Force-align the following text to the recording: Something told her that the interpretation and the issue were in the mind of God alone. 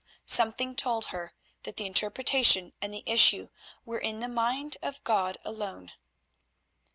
Something 0.25 0.75
told 0.75 1.05
her 1.13 1.35
that 1.61 1.77
the 1.77 1.85
interpretation 1.85 2.73
and 2.81 2.91
the 2.91 3.03
issue 3.05 3.49
were 3.85 3.99
in 3.99 4.19
the 4.19 4.27
mind 4.27 4.77
of 4.81 5.03
God 5.03 5.37
alone. 5.45 5.91